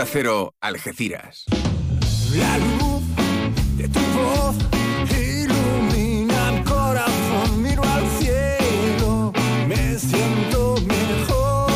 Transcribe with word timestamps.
Onda 0.00 0.10
Cero, 0.10 0.54
Algeciras. 0.62 1.44
La 2.34 2.56
luz 2.56 3.02
de 3.76 3.86
tu 3.86 4.00
voz 4.16 4.56
ilumina 5.10 6.52
mi 6.52 6.64
corazón, 6.64 7.62
miro 7.62 7.82
al 7.84 8.06
cielo, 8.18 9.30
me 9.68 9.98
siento 9.98 10.76
mejor. 10.86 11.70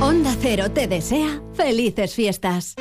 Onda 0.00 0.36
Cero 0.40 0.70
te 0.70 0.86
desea 0.86 1.42
felices 1.54 2.14
fiestas. 2.14 2.76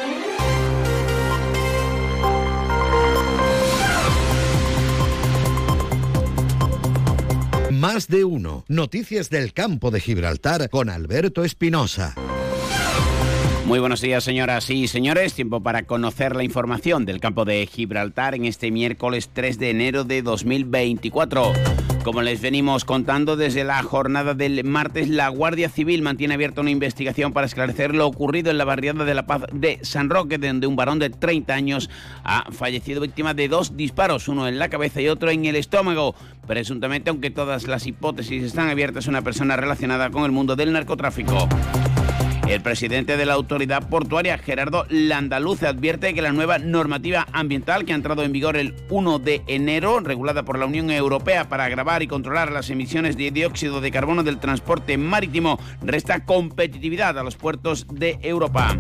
Más 7.80 8.08
de 8.08 8.24
uno. 8.24 8.66
Noticias 8.68 9.30
del 9.30 9.54
campo 9.54 9.92
de 9.92 10.00
Gibraltar 10.00 10.68
con 10.72 10.90
Alberto 10.90 11.44
Espinosa. 11.44 12.16
Muy 13.66 13.78
buenos 13.78 14.02
días, 14.02 14.24
señoras 14.24 14.72
y 14.72 14.88
señores. 14.88 15.36
Tiempo 15.36 15.62
para 15.62 15.84
conocer 15.84 16.36
la 16.36 16.44
información 16.44 17.06
del 17.06 17.20
campo 17.20 17.46
de 17.46 17.68
Gibraltar 17.68 18.34
en 18.34 18.46
este 18.46 18.72
miércoles 18.72 19.30
3 19.32 19.60
de 19.60 19.70
enero 19.70 20.06
de 20.06 20.24
2024. 20.24 21.54
Como 22.08 22.22
les 22.22 22.40
venimos 22.40 22.86
contando 22.86 23.36
desde 23.36 23.66
la 23.66 23.84
jornada 23.84 24.34
del 24.34 24.64
martes, 24.64 25.10
la 25.10 25.28
Guardia 25.28 25.68
Civil 25.68 26.02
mantiene 26.02 26.36
abierta 26.36 26.62
una 26.62 26.70
investigación 26.70 27.34
para 27.34 27.48
esclarecer 27.48 27.94
lo 27.94 28.08
ocurrido 28.08 28.50
en 28.50 28.58
la 28.58 28.64
barriada 28.64 29.04
de 29.04 29.14
La 29.14 29.26
Paz 29.26 29.42
de 29.52 29.80
San 29.82 30.10
Roque, 30.10 30.38
donde 30.38 30.68
un 30.68 30.78
varón 30.78 31.00
de 31.00 31.10
30 31.10 31.54
años 31.54 31.90
ha 32.24 32.50
fallecido 32.54 33.02
víctima 33.02 33.34
de 33.34 33.50
dos 33.50 33.76
disparos, 33.76 34.30
uno 34.30 34.48
en 34.48 34.58
la 34.58 34.70
cabeza 34.70 35.02
y 35.02 35.10
otro 35.10 35.32
en 35.32 35.44
el 35.44 35.58
estómago. 35.58 36.16
Presuntamente, 36.48 37.10
aunque 37.10 37.30
todas 37.30 37.68
las 37.68 37.86
hipótesis 37.86 38.42
están 38.42 38.70
abiertas, 38.70 39.08
una 39.08 39.22
persona 39.22 39.58
relacionada 39.58 40.10
con 40.10 40.24
el 40.24 40.32
mundo 40.32 40.56
del 40.56 40.72
narcotráfico. 40.72 41.50
El 42.48 42.62
presidente 42.62 43.18
de 43.18 43.26
la 43.26 43.34
autoridad 43.34 43.90
portuaria, 43.90 44.38
Gerardo 44.38 44.86
Landaluce, 44.90 45.68
advierte 45.68 46.14
que 46.14 46.22
la 46.22 46.32
nueva 46.32 46.60
normativa 46.60 47.28
ambiental 47.34 47.84
que 47.84 47.92
ha 47.92 47.96
entrado 47.96 48.24
en 48.24 48.32
vigor 48.32 48.56
el 48.56 48.74
1 48.90 49.20
de 49.20 49.42
enero, 49.48 50.00
regulada 50.00 50.44
por 50.44 50.58
la 50.58 50.66
Unión 50.66 50.90
Europea 50.90 51.50
para 51.50 51.68
grabar 51.68 52.04
y 52.04 52.08
controlar 52.08 52.54
las 52.54 52.70
emisiones 52.70 53.18
de 53.18 53.32
dióxido 53.32 53.82
de 53.82 53.92
carbono 53.92 54.24
del 54.24 54.40
transporte 54.40 54.98
marítimo, 54.98 55.60
resta 55.82 56.24
competitividad 56.24 57.20
a 57.20 57.24
los 57.24 57.36
puertos 57.36 57.86
de 57.92 58.18
Europa. 58.22 58.78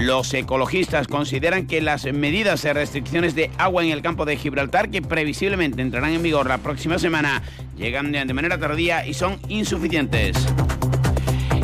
Los 0.00 0.32
ecologistas 0.32 1.08
consideran 1.08 1.66
que 1.66 1.80
las 1.80 2.04
medidas 2.04 2.62
de 2.62 2.74
restricciones 2.74 3.34
de 3.34 3.50
agua 3.58 3.82
en 3.82 3.90
el 3.90 4.02
campo 4.02 4.24
de 4.24 4.36
Gibraltar, 4.36 4.88
que 4.90 5.02
previsiblemente 5.02 5.82
entrarán 5.82 6.12
en 6.12 6.22
vigor 6.22 6.46
la 6.46 6.58
próxima 6.58 7.00
semana, 7.00 7.42
llegan 7.76 8.12
de 8.12 8.34
manera 8.34 8.56
tardía 8.56 9.04
y 9.04 9.14
son 9.14 9.40
insuficientes. 9.48 10.36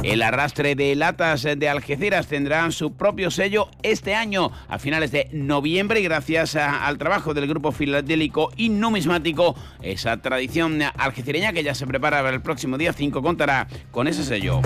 El 0.02 0.20
arrastre 0.22 0.74
de 0.74 0.96
latas 0.96 1.44
de 1.44 1.68
Algeciras 1.68 2.26
tendrá 2.26 2.68
su 2.72 2.94
propio 2.94 3.30
sello 3.30 3.68
este 3.84 4.16
año, 4.16 4.50
a 4.68 4.80
finales 4.80 5.12
de 5.12 5.28
noviembre, 5.32 6.00
y 6.00 6.02
gracias 6.02 6.56
al 6.56 6.98
trabajo 6.98 7.34
del 7.34 7.46
grupo 7.46 7.70
filatélico 7.70 8.50
y 8.56 8.68
numismático. 8.68 9.54
Esa 9.80 10.16
tradición 10.16 10.80
algecireña 10.96 11.52
que 11.52 11.62
ya 11.62 11.74
se 11.74 11.86
prepara 11.86 12.20
para 12.20 12.34
el 12.34 12.42
próximo 12.42 12.78
día 12.78 12.92
5 12.92 13.22
contará 13.22 13.68
con 13.92 14.08
ese 14.08 14.24
sello. 14.24 14.60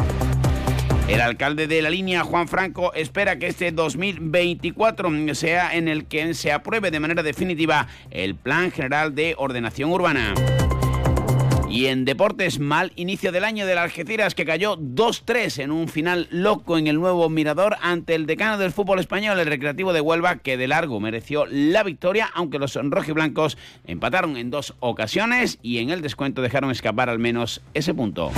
El 1.07 1.21
alcalde 1.21 1.67
de 1.67 1.83
la 1.83 1.91
línea, 1.91 2.25
Juan 2.25 2.49
Franco, 2.49 2.95
espera 2.95 3.39
que 3.39 3.47
este 3.47 3.73
2024 3.73 5.35
sea 5.35 5.77
en 5.77 5.87
el 5.87 6.07
que 6.07 6.33
se 6.33 6.51
apruebe 6.51 6.91
de 6.91 6.99
manera 6.99 7.23
definitiva 7.23 7.89
el 8.11 8.35
Plan 8.37 8.73
General 8.73 9.15
de 9.15 9.35
Ordenación 9.37 9.93
Urbana. 9.93 10.35
Y 11.69 11.87
en 11.87 12.05
deportes, 12.05 12.61
mal 12.61 12.93
inicio 12.97 13.33
del 13.33 13.45
año 13.45 13.67
del 13.67 13.79
Algeciras 13.79 14.35
que 14.35 14.45
cayó 14.45 14.77
2-3 14.77 15.63
en 15.63 15.73
un 15.73 15.89
final 15.89 16.29
loco 16.31 16.79
en 16.79 16.87
el 16.87 16.97
nuevo 16.97 17.29
Mirador 17.29 17.77
ante 17.83 18.15
el 18.15 18.27
decano 18.27 18.57
del 18.57 18.73
fútbol 18.73 19.01
español, 19.01 19.39
el 19.41 19.47
Recreativo 19.47 19.93
de 19.93 20.01
Huelva, 20.01 20.37
que 20.37 20.57
de 20.57 20.69
largo 20.69 21.01
mereció 21.01 21.45
la 21.47 21.83
victoria, 21.83 22.31
aunque 22.35 22.59
los 22.59 22.77
rojiblancos 22.77 23.59
empataron 23.85 24.37
en 24.37 24.51
dos 24.51 24.75
ocasiones 24.81 25.59
y 25.61 25.79
en 25.79 25.91
el 25.91 26.03
descuento 26.03 26.41
dejaron 26.41 26.71
escapar 26.71 27.11
al 27.11 27.19
menos 27.19 27.63
ese 27.75 27.93
punto. 27.95 28.31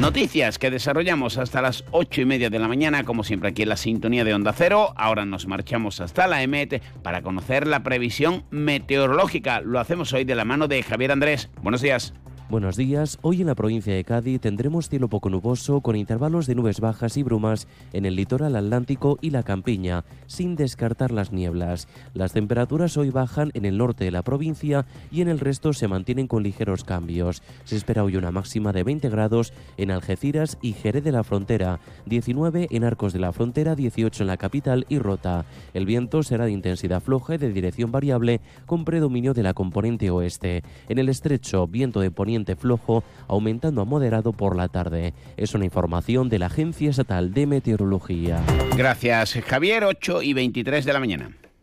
Noticias 0.00 0.58
que 0.58 0.70
desarrollamos 0.70 1.38
hasta 1.38 1.62
las 1.62 1.84
8 1.92 2.22
y 2.22 2.24
media 2.24 2.50
de 2.50 2.58
la 2.58 2.66
mañana, 2.66 3.04
como 3.04 3.22
siempre 3.24 3.50
aquí 3.50 3.62
en 3.62 3.68
la 3.68 3.76
sintonía 3.76 4.24
de 4.24 4.34
Onda 4.34 4.52
Cero. 4.52 4.92
Ahora 4.96 5.24
nos 5.24 5.46
marchamos 5.46 6.00
hasta 6.00 6.26
la 6.26 6.42
EMET 6.42 6.82
para 7.02 7.22
conocer 7.22 7.66
la 7.68 7.84
previsión 7.84 8.44
meteorológica. 8.50 9.60
Lo 9.60 9.78
hacemos 9.78 10.12
hoy 10.12 10.24
de 10.24 10.34
la 10.34 10.44
mano 10.44 10.66
de 10.66 10.82
Javier 10.82 11.12
Andrés. 11.12 11.48
Buenos 11.62 11.80
días. 11.80 12.12
Buenos 12.54 12.76
días. 12.76 13.18
Hoy 13.22 13.40
en 13.40 13.48
la 13.48 13.56
provincia 13.56 13.92
de 13.92 14.04
Cádiz 14.04 14.40
tendremos 14.40 14.88
cielo 14.88 15.08
poco 15.08 15.28
nuboso 15.28 15.80
con 15.80 15.96
intervalos 15.96 16.46
de 16.46 16.54
nubes 16.54 16.78
bajas 16.78 17.16
y 17.16 17.24
brumas 17.24 17.66
en 17.92 18.06
el 18.06 18.14
litoral 18.14 18.54
atlántico 18.54 19.18
y 19.20 19.30
la 19.30 19.42
campiña, 19.42 20.04
sin 20.28 20.54
descartar 20.54 21.10
las 21.10 21.32
nieblas. 21.32 21.88
Las 22.12 22.32
temperaturas 22.32 22.96
hoy 22.96 23.10
bajan 23.10 23.50
en 23.54 23.64
el 23.64 23.76
norte 23.76 24.04
de 24.04 24.12
la 24.12 24.22
provincia 24.22 24.86
y 25.10 25.20
en 25.20 25.26
el 25.26 25.40
resto 25.40 25.72
se 25.72 25.88
mantienen 25.88 26.28
con 26.28 26.44
ligeros 26.44 26.84
cambios. 26.84 27.42
Se 27.64 27.74
espera 27.74 28.04
hoy 28.04 28.16
una 28.16 28.30
máxima 28.30 28.72
de 28.72 28.84
20 28.84 29.08
grados 29.08 29.52
en 29.76 29.90
Algeciras 29.90 30.56
y 30.62 30.74
Jerez 30.74 31.02
de 31.02 31.10
la 31.10 31.24
Frontera, 31.24 31.80
19 32.06 32.68
en 32.70 32.84
Arcos 32.84 33.12
de 33.12 33.18
la 33.18 33.32
Frontera, 33.32 33.74
18 33.74 34.22
en 34.22 34.28
la 34.28 34.36
capital 34.36 34.86
y 34.88 35.00
Rota. 35.00 35.44
El 35.72 35.86
viento 35.86 36.22
será 36.22 36.44
de 36.44 36.52
intensidad 36.52 37.02
floja 37.02 37.34
y 37.34 37.38
de 37.38 37.52
dirección 37.52 37.90
variable 37.90 38.40
con 38.64 38.84
predominio 38.84 39.34
de 39.34 39.42
la 39.42 39.54
componente 39.54 40.08
oeste. 40.10 40.62
En 40.88 41.00
el 41.00 41.08
estrecho, 41.08 41.66
viento 41.66 41.98
de 41.98 42.12
poniente 42.12 42.43
flojo, 42.54 43.02
aumentando 43.28 43.80
a 43.80 43.84
moderado 43.84 44.32
por 44.32 44.56
la 44.56 44.68
tarde. 44.68 45.14
Es 45.36 45.54
una 45.54 45.64
información 45.64 46.28
de 46.28 46.38
la 46.38 46.46
Agencia 46.46 46.90
Estatal 46.90 47.32
de 47.32 47.46
Meteorología. 47.46 48.42
Gracias, 48.76 49.34
Javier. 49.46 49.84
8 49.84 50.22
y 50.22 50.34
23 50.34 50.84
de 50.84 50.92
la 50.92 51.00
mañana. 51.00 51.30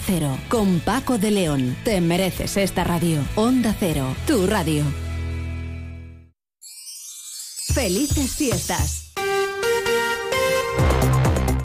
Cero, 0.00 0.38
con 0.48 0.80
Paco 0.80 1.18
de 1.18 1.30
León. 1.30 1.76
Te 1.84 2.00
mereces 2.00 2.56
esta 2.56 2.84
radio. 2.84 3.20
Onda 3.36 3.74
Cero, 3.78 4.14
tu 4.26 4.46
radio. 4.46 4.84
Felices 7.72 8.34
fiestas. 8.34 9.09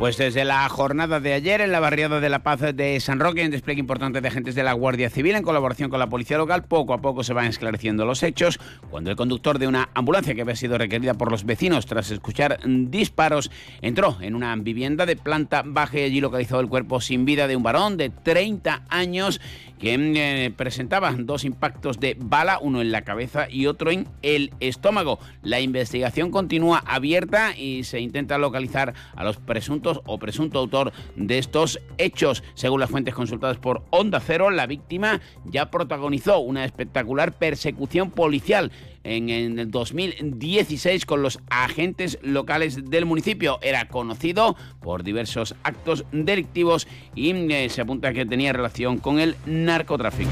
Pues 0.05 0.17
desde 0.17 0.45
la 0.45 0.69
jornada 0.69 1.19
de 1.19 1.33
ayer 1.33 1.61
en 1.61 1.71
la 1.71 1.79
barriada 1.79 2.19
de 2.19 2.29
La 2.29 2.43
Paz 2.43 2.59
de 2.75 2.99
San 2.99 3.19
Roque, 3.19 3.43
un 3.43 3.49
despliegue 3.49 3.79
importante 3.79 4.21
de 4.21 4.27
agentes 4.27 4.53
de 4.53 4.61
la 4.61 4.73
Guardia 4.73 5.09
Civil 5.09 5.33
en 5.33 5.41
colaboración 5.41 5.89
con 5.89 5.97
la 5.97 6.09
policía 6.09 6.37
local, 6.37 6.63
poco 6.65 6.93
a 6.93 6.99
poco 7.01 7.23
se 7.23 7.33
van 7.33 7.47
esclareciendo 7.47 8.05
los 8.05 8.21
hechos 8.21 8.59
cuando 8.91 9.09
el 9.09 9.15
conductor 9.15 9.57
de 9.57 9.67
una 9.67 9.89
ambulancia 9.95 10.35
que 10.35 10.41
había 10.41 10.55
sido 10.55 10.77
requerida 10.77 11.15
por 11.15 11.31
los 11.31 11.43
vecinos 11.43 11.87
tras 11.87 12.11
escuchar 12.11 12.59
disparos 12.63 13.49
entró 13.81 14.17
en 14.21 14.35
una 14.35 14.55
vivienda 14.57 15.07
de 15.07 15.15
planta 15.15 15.63
baja 15.65 15.97
y 15.97 16.03
allí 16.03 16.21
localizó 16.21 16.59
el 16.59 16.69
cuerpo 16.69 17.01
sin 17.01 17.25
vida 17.25 17.47
de 17.47 17.55
un 17.55 17.63
varón 17.63 17.97
de 17.97 18.11
30 18.11 18.83
años 18.89 19.41
que 19.79 19.95
eh, 19.95 20.51
presentaba 20.55 21.13
dos 21.17 21.43
impactos 21.43 21.99
de 21.99 22.15
bala, 22.19 22.59
uno 22.61 22.81
en 22.81 22.91
la 22.91 23.01
cabeza 23.01 23.47
y 23.49 23.67
otro 23.67 23.91
en 23.91 24.07
el 24.21 24.53
estómago. 24.59 25.19
La 25.41 25.59
investigación 25.59 26.31
continúa 26.31 26.81
abierta 26.85 27.57
y 27.57 27.83
se 27.83 27.99
intenta 27.99 28.37
localizar 28.37 28.93
a 29.15 29.23
los 29.23 29.37
presuntos 29.37 29.94
o 30.05 30.19
presunto 30.19 30.59
autor 30.59 30.91
de 31.15 31.37
estos 31.37 31.79
hechos. 31.97 32.43
Según 32.53 32.79
las 32.79 32.89
fuentes 32.89 33.13
consultadas 33.13 33.57
por 33.57 33.83
Onda 33.89 34.19
Cero, 34.19 34.49
la 34.49 34.67
víctima 34.67 35.21
ya 35.45 35.71
protagonizó 35.71 36.39
una 36.39 36.65
espectacular 36.65 37.33
persecución 37.33 38.11
policial 38.11 38.71
en, 39.03 39.29
el 39.29 39.71
2016 39.71 41.05
con 41.05 41.21
los 41.21 41.39
agentes 41.49 42.17
locales 42.21 42.89
del 42.89 43.05
municipio. 43.05 43.59
Era 43.61 43.87
conocido 43.87 44.55
por 44.81 45.03
diversos 45.03 45.55
actos 45.63 46.05
delictivos 46.11 46.87
y 47.13 47.31
eh, 47.31 47.69
se 47.69 47.81
apunta 47.81 48.13
que 48.13 48.25
tenía 48.25 48.53
relación 48.53 48.97
con 48.97 49.19
el 49.19 49.35
narcotráfico. 49.45 50.31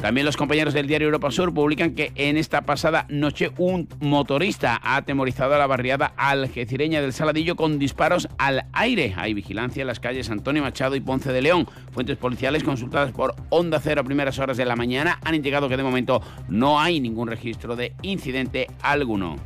También 0.00 0.24
los 0.24 0.38
compañeros 0.38 0.72
del 0.72 0.86
diario 0.86 1.08
Europa 1.08 1.30
Sur 1.30 1.52
publican 1.52 1.94
que 1.94 2.10
en 2.14 2.38
esta 2.38 2.62
pasada 2.62 3.04
noche 3.10 3.50
un 3.58 3.86
motorista 4.00 4.80
ha 4.82 4.96
atemorizado 4.96 5.54
a 5.54 5.58
la 5.58 5.66
barriada 5.66 6.14
algecireña 6.16 7.02
del 7.02 7.12
Saladillo 7.12 7.54
con 7.54 7.78
disparos 7.78 8.26
al 8.38 8.64
aire. 8.72 9.14
Hay 9.18 9.34
vigilancia 9.34 9.82
en 9.82 9.86
las 9.86 10.00
calles 10.00 10.30
Antonio 10.30 10.62
Machado 10.62 10.96
y 10.96 11.00
Ponce 11.00 11.32
de 11.32 11.42
León. 11.42 11.68
Fuentes 11.92 12.16
policiales 12.16 12.64
consultadas 12.64 13.12
por 13.12 13.34
Onda 13.50 13.78
Cero 13.78 14.00
a 14.00 14.04
primeras 14.04 14.38
horas 14.38 14.56
de 14.56 14.64
la 14.64 14.74
mañana 14.74 15.20
han 15.22 15.34
indicado 15.34 15.68
que 15.68 15.76
de 15.76 15.82
momento 15.82 16.22
no 16.48 16.80
hay 16.80 16.98
ningún 16.98 17.28
registro 17.28 17.76
de 17.76 17.92
incidente 18.00 18.68
alguno. 18.80 19.36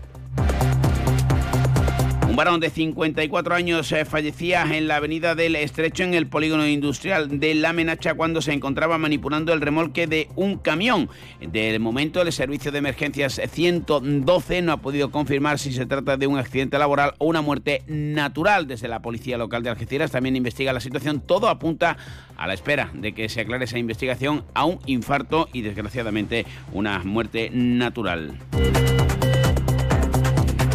Un 2.35 2.39
varón 2.39 2.59
de 2.59 2.69
54 2.69 3.55
años 3.55 3.93
eh, 3.93 4.05
fallecía 4.05 4.65
en 4.77 4.89
la 4.89 4.97
avenida 4.97 5.37
del 5.37 5.55
Estrecho 5.55 6.03
en 6.03 6.15
el 6.15 6.27
polígono 6.27 6.67
industrial 6.67 7.39
de 7.39 7.55
La 7.55 7.73
Menacha 7.73 8.15
cuando 8.15 8.43
se 8.43 8.53
encontraba 8.53 8.99
manipulando 8.99 9.53
el 9.53 9.61
remolque 9.61 10.09
de 10.09 10.29
un 10.35 10.59
camión. 10.59 11.09
De 11.41 11.79
momento 11.79 12.21
el 12.21 12.33
servicio 12.33 12.73
de 12.73 12.79
emergencias 12.79 13.41
112 13.49 14.63
no 14.63 14.73
ha 14.73 14.79
podido 14.79 15.13
confirmar 15.13 15.61
si 15.61 15.73
se 15.73 15.87
trata 15.87 16.17
de 16.17 16.27
un 16.27 16.37
accidente 16.37 16.77
laboral 16.77 17.15
o 17.19 17.27
una 17.27 17.41
muerte 17.41 17.85
natural. 17.87 18.67
Desde 18.67 18.89
la 18.89 19.01
policía 19.01 19.39
local 19.39 19.63
de 19.63 19.71
Algeciras 19.71 20.11
también 20.11 20.35
investiga 20.35 20.73
la 20.73 20.81
situación. 20.81 21.21
Todo 21.21 21.49
apunta 21.49 21.97
a 22.37 22.49
la 22.49 22.55
espera 22.55 22.91
de 22.95 23.13
que 23.13 23.29
se 23.29 23.43
aclare 23.43 23.67
esa 23.67 23.79
investigación 23.79 24.43
a 24.55 24.65
un 24.65 24.81
infarto 24.87 25.49
y 25.53 25.63
desgraciadamente 25.63 26.47
una 26.73 26.99
muerte 27.05 27.51
natural. 27.53 28.37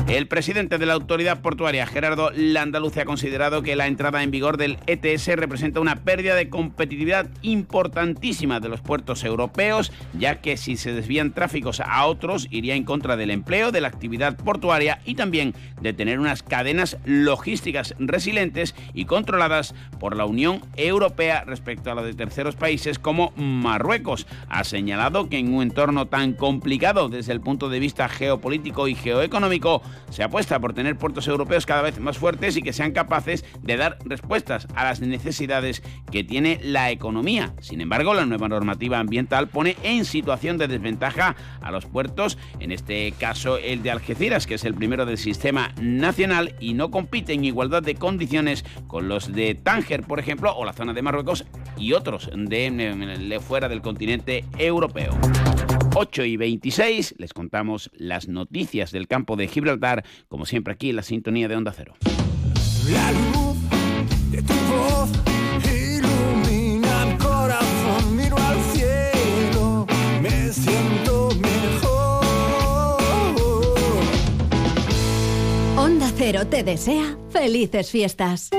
El 0.09 0.27
presidente 0.27 0.79
de 0.79 0.88
la 0.88 0.94
autoridad 0.94 1.39
portuaria, 1.39 1.85
Gerardo 1.85 2.31
Landaluce, 2.35 3.00
ha 3.00 3.06
considerado 3.06 3.61
que 3.61 3.75
la 3.75 3.85
entrada 3.85 4.23
en 4.23 4.31
vigor 4.31 4.57
del 4.57 4.79
ETS 4.88 5.27
representa 5.35 5.81
una 5.81 5.97
pérdida 5.97 6.33
de 6.33 6.50
competitividad 6.50 7.29
importantísima 7.44 8.59
de 8.59 8.69
los 8.69 8.81
puertos 8.81 9.23
europeos, 9.23 9.91
ya 10.17 10.41
que 10.41 10.57
si 10.57 10.77
se 10.77 10.94
desvían 10.94 11.31
tráficos 11.31 11.79
a 11.79 12.07
otros 12.07 12.47
iría 12.50 12.73
en 12.73 12.85
contra 12.85 13.17
del 13.17 13.29
empleo, 13.29 13.71
de 13.71 13.81
la 13.81 13.88
actividad 13.88 14.35
portuaria 14.35 15.00
y 15.06 15.13
también 15.13 15.53
de 15.79 15.94
tener 15.94 16.19
unas 16.19 16.41
cadenas 16.41 16.97
logísticas 17.05 17.94
resilientes 18.00 18.73
y 18.95 19.05
controladas 19.05 19.75
por 20.00 20.17
la 20.17 20.25
Unión 20.25 20.62
Europea 20.75 21.44
respecto 21.45 21.91
a 21.91 21.95
la 21.95 22.01
de 22.01 22.15
terceros 22.15 22.55
países 22.55 22.97
como 22.97 23.31
Marruecos. 23.35 24.25
Ha 24.50 24.63
señalado 24.63 25.29
que 25.29 25.38
en 25.38 25.53
un 25.53 25.62
entorno 25.62 26.07
tan 26.07 26.33
complicado 26.33 27.09
desde 27.09 27.31
el 27.31 27.41
punto 27.41 27.69
de 27.69 27.79
vista 27.79 28.09
geopolítico 28.09 28.88
y 28.88 28.95
geoeconómico, 28.95 29.83
se 30.10 30.24
apuesta 30.24 30.60
por 30.60 30.74
tener 30.74 30.98
puertos 30.98 31.28
europeos 31.28 31.66
cada 31.66 31.81
vez 31.81 32.00
más 32.00 32.18
fuertes 32.18 32.57
y 32.57 32.62
que 32.62 32.74
sean 32.74 32.92
capaces 32.92 33.46
de 33.62 33.78
dar 33.78 33.98
respuestas 34.06 34.68
a 34.75 34.84
las 34.84 35.01
necesidades 35.01 35.84
que 36.12 36.24
tiene 36.24 36.60
la 36.63 36.92
economía. 36.92 37.54
Sin 37.62 37.81
embargo, 37.81 38.13
la 38.13 38.25
nueva 38.25 38.48
normativa 38.48 39.00
ambiental 39.00 39.48
pone 39.48 39.75
en 39.84 40.06
situación 40.06 40.57
de 40.57 40.68
desventaja 40.68 41.36
a 41.62 41.72
los 41.72 41.86
puertos, 41.86 42.38
en 42.60 42.72
este 42.72 43.12
caso 43.13 43.57
el 43.57 43.84
de 43.84 43.92
Algeciras, 43.92 44.48
que 44.48 44.56
es 44.56 44.66
el 44.66 44.74
primero 44.74 45.06
del 45.06 45.18
sistema 45.18 45.72
nacional 45.81 46.56
y 46.60 46.74
no 46.74 46.92
compite 46.92 47.34
en 47.34 47.46
igualdad 47.46 47.84
de 47.84 47.96
condiciones 47.96 48.66
con 48.88 49.07
los 49.07 49.31
de 49.34 49.56
Tánger, 49.56 50.04
por 50.04 50.19
ejemplo, 50.19 50.56
o 50.56 50.66
la 50.66 50.74
zona 50.74 50.94
de 50.94 51.01
Marruecos 51.01 51.46
y 51.78 51.94
otros 51.94 52.30
de, 52.34 53.40
fuera 53.46 53.69
del 53.69 53.81
continente 53.81 54.46
europeo. 54.57 55.18
8 56.01 56.24
y 56.24 56.38
26 56.38 57.16
les 57.18 57.34
contamos 57.34 57.92
las 57.94 58.30
noticias 58.30 58.94
del 58.94 59.10
campo 59.10 59.36
de 59.36 59.50
Gibraltar, 59.50 60.06
como 60.30 60.46
siempre 60.46 60.74
aquí 60.74 60.92
en 60.92 60.96
la 60.96 61.04
sintonía 61.04 61.50
de 61.50 61.57
Onda 61.57 61.74
Cero. 61.75 61.94
La 62.90 63.12
luz 63.12 63.57
de 64.31 64.42
tu 64.42 64.54
voz 64.54 65.10
ilumina 65.66 67.06
mi 67.06 67.18
corazón, 67.18 68.16
miro 68.16 68.38
al 68.38 68.57
cielo, 68.72 69.86
me 70.22 70.54
siento 70.54 71.31
mejor. 71.42 73.04
Onda 75.75 76.10
Cero 76.16 76.48
te 76.48 76.63
desea 76.63 77.18
felices 77.30 77.92
fiestas. 77.92 78.51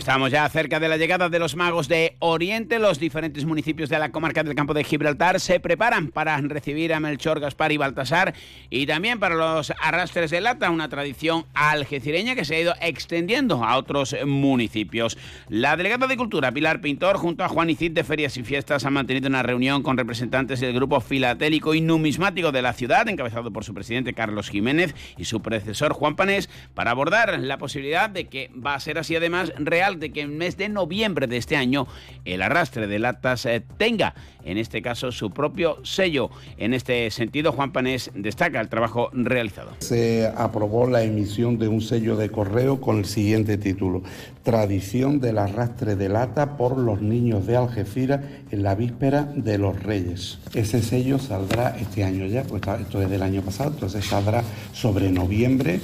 Estamos 0.00 0.30
ya 0.30 0.48
cerca 0.48 0.80
de 0.80 0.88
la 0.88 0.96
llegada 0.96 1.28
de 1.28 1.38
los 1.38 1.56
magos 1.56 1.86
de 1.86 2.16
Oriente. 2.20 2.78
Los 2.78 2.98
diferentes 2.98 3.44
municipios 3.44 3.90
de 3.90 3.98
la 3.98 4.10
comarca 4.10 4.42
del 4.42 4.54
campo 4.54 4.72
de 4.72 4.82
Gibraltar 4.82 5.38
se 5.40 5.60
preparan 5.60 6.08
para 6.08 6.38
recibir 6.38 6.94
a 6.94 7.00
Melchor, 7.00 7.38
Gaspar 7.38 7.70
y 7.70 7.76
Baltasar 7.76 8.32
y 8.70 8.86
también 8.86 9.20
para 9.20 9.34
los 9.34 9.74
arrastres 9.78 10.30
de 10.30 10.40
lata, 10.40 10.70
una 10.70 10.88
tradición 10.88 11.44
algecireña 11.52 12.34
que 12.34 12.46
se 12.46 12.56
ha 12.56 12.60
ido 12.60 12.74
extendiendo 12.80 13.62
a 13.62 13.76
otros 13.76 14.16
municipios. 14.24 15.18
La 15.50 15.76
delegada 15.76 16.06
de 16.06 16.16
Cultura, 16.16 16.50
Pilar 16.50 16.80
Pintor, 16.80 17.18
junto 17.18 17.44
a 17.44 17.50
Juan 17.50 17.68
Icid 17.68 17.92
de 17.92 18.02
Ferias 18.02 18.38
y 18.38 18.42
Fiestas, 18.42 18.86
ha 18.86 18.90
mantenido 18.90 19.28
una 19.28 19.42
reunión 19.42 19.82
con 19.82 19.98
representantes 19.98 20.60
del 20.60 20.72
grupo 20.72 21.02
filatélico 21.02 21.74
y 21.74 21.82
numismático 21.82 22.52
de 22.52 22.62
la 22.62 22.72
ciudad, 22.72 23.06
encabezado 23.06 23.50
por 23.52 23.64
su 23.64 23.74
presidente 23.74 24.14
Carlos 24.14 24.48
Jiménez 24.48 24.94
y 25.18 25.26
su 25.26 25.42
predecesor 25.42 25.92
Juan 25.92 26.16
Panés, 26.16 26.48
para 26.72 26.92
abordar 26.92 27.38
la 27.38 27.58
posibilidad 27.58 28.08
de 28.08 28.28
que 28.28 28.50
va 28.54 28.74
a 28.74 28.80
ser 28.80 28.96
así 28.96 29.14
además 29.14 29.52
de 29.98 30.12
que 30.12 30.20
en 30.20 30.30
el 30.30 30.36
mes 30.36 30.56
de 30.56 30.68
noviembre 30.68 31.26
de 31.26 31.36
este 31.36 31.56
año 31.56 31.86
el 32.24 32.42
arrastre 32.42 32.86
de 32.86 32.98
latas 32.98 33.46
eh, 33.46 33.62
tenga, 33.76 34.14
en 34.44 34.58
este 34.58 34.82
caso, 34.82 35.12
su 35.12 35.30
propio 35.30 35.78
sello. 35.84 36.30
En 36.56 36.74
este 36.74 37.10
sentido, 37.10 37.52
Juan 37.52 37.72
Panés 37.72 38.10
destaca 38.14 38.60
el 38.60 38.68
trabajo 38.68 39.10
realizado. 39.12 39.72
Se 39.80 40.30
aprobó 40.36 40.86
la 40.86 41.02
emisión 41.02 41.58
de 41.58 41.68
un 41.68 41.80
sello 41.80 42.16
de 42.16 42.30
correo 42.30 42.80
con 42.80 42.98
el 42.98 43.04
siguiente 43.04 43.58
título, 43.58 44.02
Tradición 44.42 45.20
del 45.20 45.38
arrastre 45.38 45.96
de 45.96 46.08
lata 46.08 46.56
por 46.56 46.78
los 46.78 47.02
niños 47.02 47.46
de 47.46 47.56
Algeciras 47.56 48.20
en 48.50 48.62
la 48.62 48.74
víspera 48.74 49.24
de 49.34 49.58
los 49.58 49.82
Reyes. 49.82 50.38
Ese 50.54 50.82
sello 50.82 51.18
saldrá 51.18 51.76
este 51.78 52.04
año 52.04 52.26
ya, 52.26 52.42
pues 52.44 52.62
esto 52.80 53.02
es 53.02 53.10
del 53.10 53.22
año 53.22 53.42
pasado, 53.42 53.70
entonces 53.70 54.04
saldrá 54.04 54.42
sobre 54.72 55.10
noviembre 55.10 55.80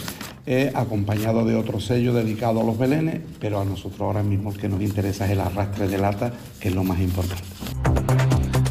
acompañado 0.75 1.45
de 1.45 1.57
otro 1.57 1.81
sello 1.81 2.13
dedicado 2.13 2.61
a 2.61 2.65
los 2.65 2.79
belenes, 2.79 3.21
pero 3.41 3.61
a 3.61 3.65
nosotros 3.65 4.01
ahora 4.01 4.23
mismo 4.23 4.53
lo 4.53 4.59
que 4.59 4.69
nos 4.69 4.81
interesa 4.81 5.27
es 5.27 5.33
el 5.33 5.41
arrastre 5.41 5.89
de 5.89 5.99
lata, 5.99 6.33
que 6.61 6.69
es 6.69 6.75
lo 6.75 6.85
más 6.85 7.01
importante. 7.01 7.43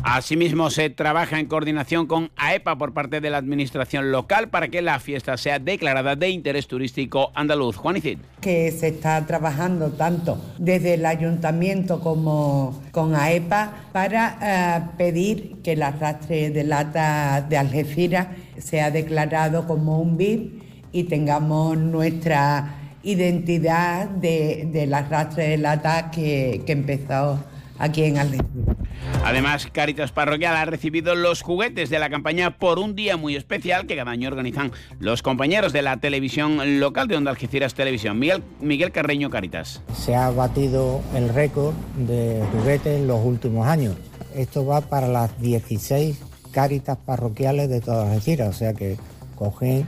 Asimismo, 0.07 0.69
se 0.69 0.91
trabaja 0.91 1.39
en 1.39 1.47
coordinación 1.47 2.05
con 2.05 2.29
AEPA 2.37 2.77
por 2.77 2.93
parte 2.93 3.21
de 3.21 3.29
la 3.31 3.37
Administración 3.37 4.11
local 4.11 4.49
para 4.49 4.67
que 4.67 4.83
la 4.83 4.99
fiesta 4.99 5.35
sea 5.35 5.57
declarada 5.57 6.15
de 6.15 6.29
interés 6.29 6.67
turístico 6.67 7.31
andaluz. 7.33 7.75
Juan 7.75 7.97
Icid. 7.97 8.19
Que 8.39 8.71
se 8.71 8.89
está 8.89 9.25
trabajando 9.25 9.89
tanto 9.93 10.39
desde 10.59 10.93
el 10.93 11.05
Ayuntamiento 11.07 11.99
como 11.99 12.81
con 12.91 13.15
AEPA 13.15 13.89
para 13.91 14.37
eh, 14.41 14.91
pedir 14.95 15.55
que 15.63 15.73
el 15.73 15.81
arrastre 15.81 16.51
de 16.51 16.63
lata 16.63 17.41
de 17.49 17.57
Algeciras 17.57 18.27
sea 18.59 18.91
declarado 18.91 19.65
como 19.65 19.99
un 19.99 20.17
BIP 20.17 20.64
y 20.95 21.03
tengamos 21.03 21.77
nuestra 21.77 22.77
identidad 23.03 24.07
de, 24.07 24.69
del 24.71 24.93
arrastre 24.93 25.49
de 25.49 25.57
lata 25.57 26.09
que, 26.09 26.61
que 26.65 26.71
empezó 26.71 27.43
aquí 27.77 28.05
en 28.05 28.17
Algeciras. 28.17 28.77
Además, 29.25 29.67
Caritas 29.69 30.13
Parroquial 30.13 30.55
ha 30.55 30.63
recibido 30.63 31.13
los 31.13 31.41
juguetes 31.41 31.89
de 31.89 31.99
la 31.99 32.09
campaña 32.09 32.57
por 32.57 32.79
un 32.79 32.95
día 32.95 33.17
muy 33.17 33.35
especial 33.35 33.87
que 33.87 33.97
cada 33.97 34.09
año 34.09 34.29
organizan 34.29 34.71
los 34.99 35.21
compañeros 35.21 35.73
de 35.73 35.81
la 35.81 35.97
televisión 35.97 36.79
local 36.79 37.09
de 37.09 37.17
Onda 37.17 37.31
Algeciras 37.31 37.73
Televisión. 37.73 38.17
Miguel, 38.17 38.41
Miguel 38.61 38.93
Carreño 38.93 39.29
Caritas. 39.29 39.81
Se 39.93 40.15
ha 40.15 40.29
batido 40.29 41.01
el 41.13 41.27
récord 41.27 41.73
de 41.97 42.41
juguetes 42.53 43.01
en 43.01 43.07
los 43.07 43.23
últimos 43.25 43.67
años. 43.67 43.97
Esto 44.33 44.65
va 44.65 44.79
para 44.79 45.09
las 45.09 45.37
16 45.41 46.21
Caritas 46.51 46.97
parroquiales 47.05 47.67
de 47.67 47.81
toda 47.81 48.13
Algeciras, 48.13 48.47
o 48.47 48.53
sea 48.53 48.73
que 48.73 48.95
cogen 49.35 49.85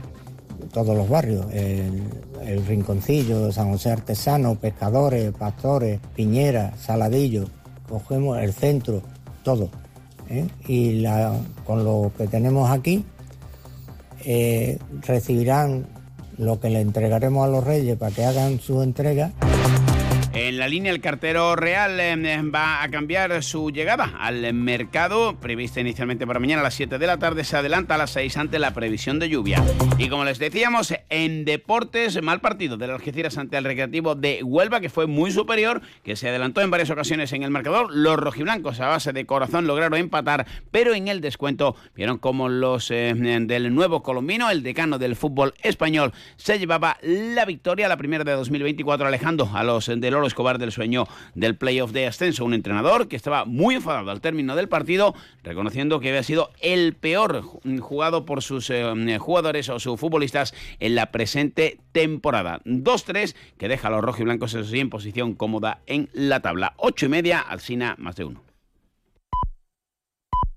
todos 0.72 0.96
los 0.96 1.08
barrios, 1.08 1.46
el, 1.52 2.64
Rinconcillo, 2.66 3.52
San 3.52 3.70
José 3.70 3.90
Artesano, 3.90 4.54
Pescadores, 4.54 5.32
Pastores, 5.32 6.00
Piñera, 6.14 6.74
Saladillo, 6.76 7.46
cogemos 7.88 8.38
el 8.38 8.52
centro, 8.52 9.02
todo. 9.42 9.68
¿eh? 10.28 10.46
Y 10.66 11.04
con 11.64 11.84
lo 11.84 12.12
que 12.16 12.26
tenemos 12.26 12.70
aquí, 12.70 13.04
eh, 14.24 14.78
recibirán 15.06 15.86
lo 16.38 16.60
que 16.60 16.70
le 16.70 16.80
entregaremos 16.80 17.44
a 17.44 17.48
los 17.48 17.64
reyes 17.64 17.96
para 17.96 18.14
que 18.14 18.24
hagan 18.24 18.60
su 18.60 18.82
entrega. 18.82 19.32
En 20.58 20.62
la 20.62 20.68
línea, 20.68 20.90
el 20.90 21.00
cartero 21.00 21.54
real 21.54 22.00
em, 22.00 22.52
va 22.52 22.82
a 22.82 22.90
cambiar 22.90 23.44
su 23.44 23.70
llegada 23.70 24.16
al 24.18 24.52
mercado, 24.54 25.38
prevista 25.38 25.80
inicialmente 25.80 26.26
para 26.26 26.40
mañana 26.40 26.62
a 26.62 26.64
las 26.64 26.74
7 26.74 26.98
de 26.98 27.06
la 27.06 27.16
tarde, 27.16 27.44
se 27.44 27.56
adelanta 27.56 27.94
a 27.94 27.98
las 27.98 28.10
6 28.10 28.36
ante 28.38 28.58
la 28.58 28.74
previsión 28.74 29.20
de 29.20 29.28
lluvia. 29.28 29.62
Y 29.98 30.08
como 30.08 30.24
les 30.24 30.40
decíamos, 30.40 30.92
en 31.10 31.44
deportes, 31.44 32.20
mal 32.24 32.40
partido 32.40 32.76
del 32.76 32.90
Algeciras 32.90 33.38
ante 33.38 33.56
el 33.56 33.62
Recreativo 33.62 34.16
de 34.16 34.42
Huelva, 34.42 34.80
que 34.80 34.90
fue 34.90 35.06
muy 35.06 35.30
superior, 35.30 35.80
que 36.02 36.16
se 36.16 36.28
adelantó 36.28 36.60
en 36.60 36.72
varias 36.72 36.90
ocasiones 36.90 37.32
en 37.32 37.44
el 37.44 37.52
marcador. 37.52 37.94
Los 37.94 38.16
rojiblancos 38.16 38.80
a 38.80 38.88
base 38.88 39.12
de 39.12 39.26
corazón 39.26 39.68
lograron 39.68 39.96
empatar, 39.96 40.44
pero 40.72 40.92
en 40.92 41.06
el 41.06 41.20
descuento 41.20 41.76
vieron 41.94 42.18
como 42.18 42.48
los 42.48 42.90
em, 42.90 43.46
del 43.46 43.72
nuevo 43.72 44.02
colombino, 44.02 44.50
el 44.50 44.64
decano 44.64 44.98
del 44.98 45.14
fútbol 45.14 45.54
español, 45.62 46.12
se 46.34 46.58
llevaba 46.58 46.98
la 47.00 47.44
victoria, 47.44 47.86
la 47.86 47.96
primera 47.96 48.24
de 48.24 48.32
2024, 48.32 49.06
alejando 49.06 49.48
a 49.54 49.62
los 49.62 49.86
del 49.86 50.14
Oro 50.14 50.26
Escobar 50.26 50.47
del 50.56 50.72
sueño 50.72 51.06
del 51.34 51.56
playoff 51.56 51.92
de 51.92 52.06
ascenso. 52.06 52.46
Un 52.46 52.54
entrenador 52.54 53.08
que 53.08 53.16
estaba 53.16 53.44
muy 53.44 53.74
enfadado 53.74 54.10
al 54.10 54.22
término 54.22 54.56
del 54.56 54.70
partido, 54.70 55.14
reconociendo 55.42 56.00
que 56.00 56.08
había 56.08 56.22
sido 56.22 56.50
el 56.62 56.94
peor 56.94 57.42
jugado 57.80 58.24
por 58.24 58.42
sus 58.42 58.70
eh, 58.70 59.18
jugadores 59.18 59.68
o 59.68 59.78
sus 59.78 60.00
futbolistas 60.00 60.54
en 60.80 60.94
la 60.94 61.12
presente 61.12 61.78
temporada. 61.92 62.60
2-3 62.64 63.34
que 63.58 63.68
deja 63.68 63.88
a 63.88 63.90
los 63.90 64.02
rojiblancos, 64.02 64.54
eso 64.54 64.70
sí, 64.70 64.80
en 64.80 64.88
posición 64.88 65.34
cómoda 65.34 65.82
en 65.86 66.08
la 66.14 66.40
tabla. 66.40 66.72
8 66.78 67.04
y 67.04 67.08
media, 67.10 67.40
Alcina 67.40 67.94
más 67.98 68.16
de 68.16 68.24
uno. 68.24 68.47